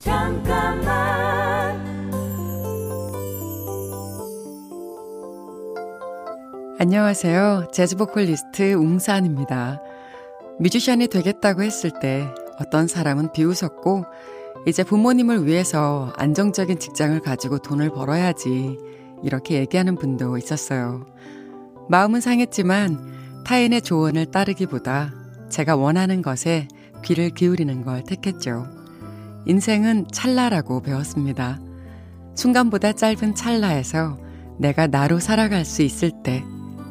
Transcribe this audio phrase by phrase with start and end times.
[0.00, 1.78] 잠깐만
[6.78, 7.68] 안녕하세요.
[7.70, 9.82] 재즈 보컬리스트 웅산입니다.
[10.58, 12.26] 뮤지션이 되겠다고 했을 때
[12.58, 14.06] 어떤 사람은 비웃었고
[14.66, 18.78] 이제 부모님을 위해서 안정적인 직장을 가지고 돈을 벌어야지
[19.22, 21.04] 이렇게 얘기하는 분도 있었어요.
[21.90, 25.12] 마음은 상했지만 타인의 조언을 따르기보다
[25.50, 26.68] 제가 원하는 것에
[27.04, 28.79] 귀를 기울이는 걸 택했죠.
[29.46, 31.58] 인생은 찰나라고 배웠습니다.
[32.34, 34.18] 순간보다 짧은 찰나에서
[34.58, 36.44] 내가 나로 살아갈 수 있을 때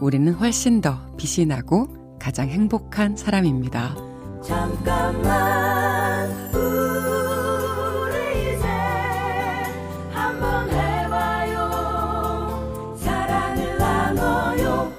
[0.00, 3.96] 우리는 훨씬 더 빛이 나고 가장 행복한 사람입니다.
[4.42, 8.66] 잠깐만 우리 이제
[10.10, 14.92] 한번 해봐요 사랑을 나눠요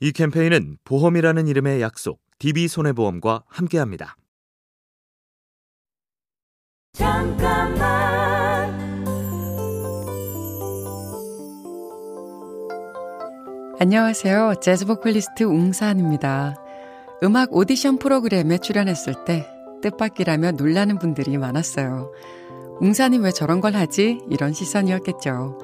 [0.00, 4.16] 이 캠페인은 보험이라는 이름의 약속, DB손해보험과 함께합니다.
[6.94, 8.72] 잠깐만
[13.80, 14.54] 안녕하세요.
[14.62, 16.54] 재즈 보컬리스트 웅산입니다.
[17.24, 19.44] 음악 오디션 프로그램에 출연했을 때
[19.82, 22.12] 뜻밖이라며 놀라는 분들이 많았어요.
[22.80, 24.20] 웅산이 왜 저런 걸 하지?
[24.30, 25.58] 이런 시선이었겠죠.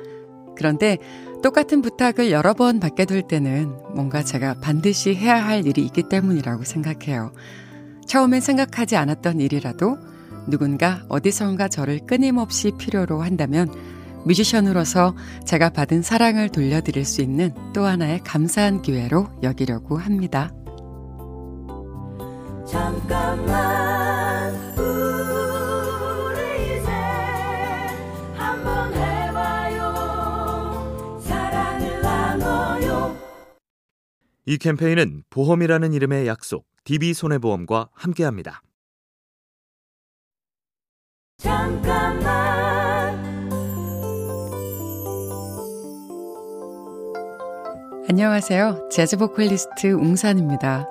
[0.56, 0.98] 그런데
[1.44, 6.64] 똑같은 부탁을 여러 번 받게 될 때는 뭔가 제가 반드시 해야 할 일이 있기 때문이라고
[6.64, 7.32] 생각해요.
[8.06, 10.09] 처음엔 생각하지 않았던 일이라도
[10.46, 13.72] 누군가 어디선가 저를 끊임없이 필요로 한다면
[14.24, 15.14] 뮤지션으로서
[15.46, 20.52] 제가 받은 사랑을 돌려드릴 수 있는 또 하나의 감사한 기회로 여기려고 합니다.
[22.66, 26.40] 잠깐만 우리
[26.78, 26.90] 이제
[28.34, 29.90] 한번 해봐요
[31.20, 33.16] 사랑을 나눠요
[34.46, 38.62] 이 캠페인은 보험이라는 이름의 약속, DB손해보험과 함께합니다.
[41.40, 43.18] 잠깐만
[48.10, 48.88] 안녕하세요.
[48.90, 50.86] 재즈 보컬리스트 웅산입니다.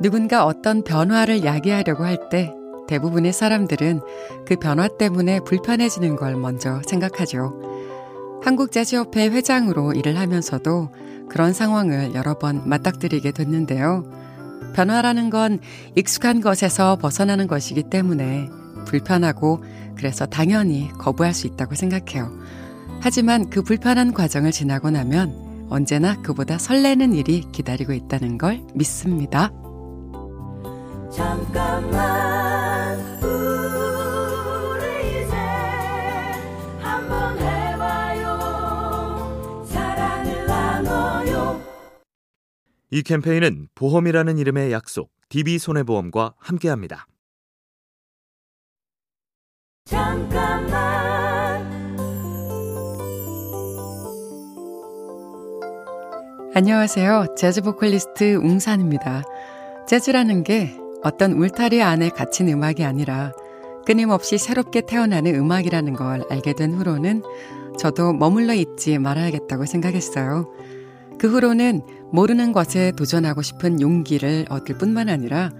[0.00, 2.54] 누군가 어떤 변화를 야기하려고 할 때
[2.88, 4.00] 대부분의 사람들은
[4.46, 7.60] 그 변화 때문에 불편해지는 걸 먼저 생각하죠.
[8.44, 10.88] 한국재즈협회 회장으로 일을 하면서도
[11.28, 14.04] 그런 상황을 여러 번 맞닥뜨리게 됐는데요.
[14.74, 15.58] 변화라는 건
[15.96, 18.48] 익숙한 것에서 벗어나는 것이기 때문에
[18.86, 19.62] 불편하고
[19.96, 22.32] 그래서 당연히 거부할 수 있다고 생각해요.
[23.00, 29.50] 하지만 그 불편한 과정을 지나고 나면 언제나 그보다 설레는 일이 기다리고 있다는 걸 믿습니다.
[31.12, 34.86] 잠깐만 우리
[35.24, 35.36] 이제
[36.78, 38.36] 한번 해봐요
[39.66, 41.60] 사랑을 나눠요
[42.90, 47.06] 이 캠페인은 보험이라는 이름의 약속, DB손해보험과 함께합니다.
[56.56, 57.34] 안녕하세요.
[57.36, 59.24] 재즈 보컬리스트 웅산입니다.
[59.86, 63.32] 재즈라는 게 어떤 울타리 안에 갇힌 음악이 아니라
[63.84, 67.22] 끊임없이 새롭게 태어나는 음악이라는 걸 알게 된 후로는
[67.78, 70.50] 저도 머물러 있지 말아야겠다고 생각했어요.
[71.18, 75.50] 그 후로는 모르는 것에 도전하고 싶은 용기를 얻을 뿐만 아니라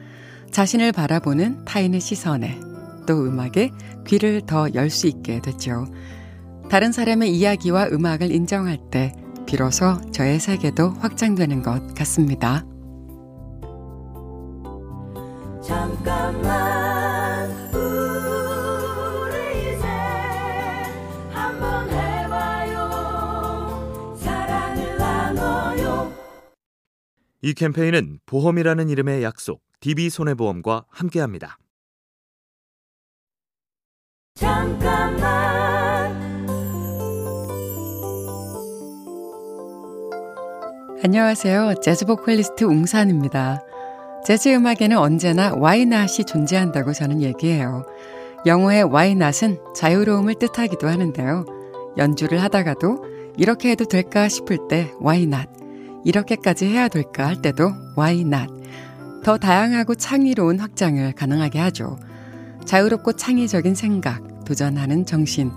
[0.50, 2.59] 자신을 바라보는 타인의 시선에
[3.06, 3.71] 또 음악에
[4.06, 5.87] 귀를 더 열 수 있게 됐죠.
[6.69, 9.15] 다른 사람의 이야기와 음악을 인정할 때
[9.47, 12.65] 비로소 저의 세계도 확장되는 것 같습니다.
[15.62, 19.87] 잠깐만 우리 이제
[21.31, 26.12] 한번 해봐요 사랑을 나눠요
[27.43, 31.59] 이 캠페인은 보험이라는 이름의 약속, DB손해보험과 함께합니다.
[34.37, 36.15] 잠깐만
[41.03, 41.77] 안녕하세요.
[41.83, 43.63] 재즈 보컬리스트 웅산입니다.
[44.27, 47.87] 재즈 음악에는 언제나 와이낫이 존재한다고 저는 얘기해요.
[48.45, 51.47] 영어의 와이낫은 자유로움을 뜻하기도 하는데요.
[51.97, 53.05] 연주를 하다가도
[53.39, 55.49] 이렇게 해도 될까 싶을 때 와이낫,
[56.05, 58.51] 이렇게까지 해야 될까 할 때도 와이낫.
[59.25, 61.97] 더 다양하고 창의로운 확장을 가능하게 하죠.
[62.65, 65.51] 자유롭고 창의적인 생각, 도전하는 정신.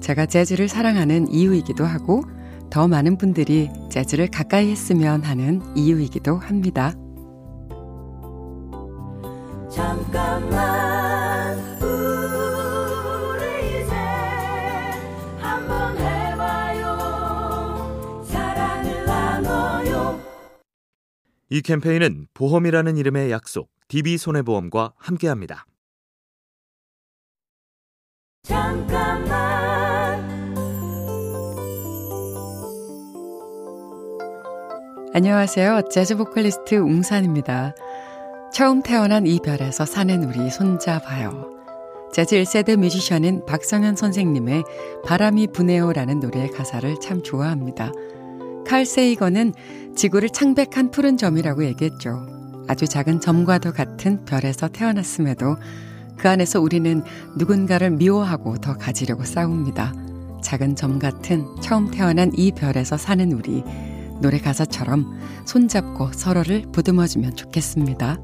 [0.00, 2.22] 제가 재즈를 사랑하는 이유이기도 하고
[2.70, 6.94] 더 많은 분들이 재즈를 가까이 했으면 하는 이유이기도 합니다.
[9.70, 13.92] 잠깐만 우리 이제
[15.38, 16.94] 한번 해봐요
[18.24, 20.20] 사랑을 나눠요
[21.50, 25.66] 이 캠페인은 보험이라는 이름의 약속, DB손해보험과 함께합니다.
[35.16, 35.82] 안녕하세요.
[35.92, 37.76] 재즈 보컬리스트 웅산입니다.
[38.52, 41.50] 처음 태어난 이 별에서 사는 우리 손잡아요.
[42.12, 44.64] 재즈 1세대 뮤지션인 박성현 선생님의
[45.04, 47.92] 바람이 부네요라는 노래의 가사를 참 좋아합니다.
[48.66, 49.52] 칼 세이건은
[49.94, 52.26] 지구를 창백한 푸른 점이라고 얘기했죠.
[52.66, 55.56] 아주 작은 점과도 같은 별에서 태어났음에도
[56.16, 57.02] 그 안에서 우리는
[57.36, 59.92] 누군가를 미워하고 더 가지려고 싸웁니다.
[60.42, 63.62] 작은 점 같은 처음 태어난 이 별에서 사는 우리.
[64.20, 68.16] 노래 가사처럼 손잡고 서로를 보듬어주면 좋겠습니다.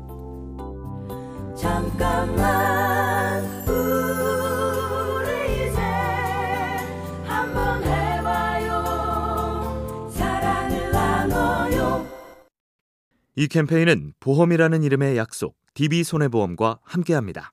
[1.56, 5.80] 잠깐만 우리 이제
[7.24, 12.06] 한번 해봐요 사랑을 나눠요
[13.36, 17.52] 이 캠페인은 보험이라는 이름의 약속 DB손해보험과 함께합니다.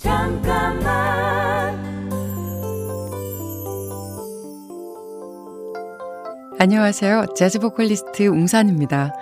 [0.00, 1.78] 잠깐만
[6.58, 7.26] 안녕하세요.
[7.36, 9.12] 재즈 보컬리스트 웅산입니다.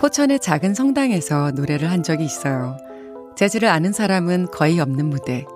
[0.00, 2.76] 포천의 작은 성당에서 노래를 한 적이 있어요.
[3.36, 5.46] 재즈를 아는 사람은 거의 없는 무대.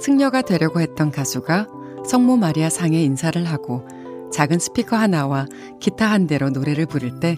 [0.00, 1.68] 승려가 되려고 했던 가수가
[2.08, 3.86] 성모 마리아 상에 인사를 하고
[4.32, 5.46] 작은 스피커 하나와
[5.78, 7.36] 기타 한 대로 노래를 부를 때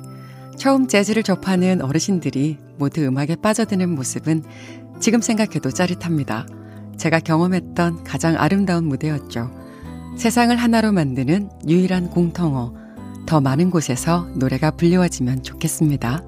[0.56, 4.44] 처음 재즈를 접하는 어르신들이 모두 음악에 빠져드는 모습은
[5.00, 6.46] 지금 생각해도 짜릿합니다.
[7.02, 9.50] 제가 경험했던 가장 아름다운 무대였죠.
[10.16, 12.72] 세상을 하나로 만드는 유일한 공통어.
[13.26, 16.22] 더 많은 곳에서 노래가 불리워지면 좋겠습니다.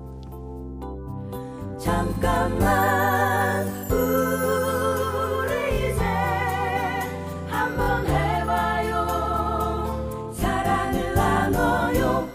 [1.79, 6.03] 잠깐만 우리 이제
[7.47, 9.07] 한번 해봐요
[10.35, 12.29] 사랑을 나눠요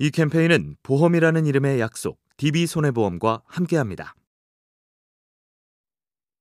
[0.00, 4.16] 이 캠페인은 보험이라는 이름의 약속 DB손해보험과 함께합니다.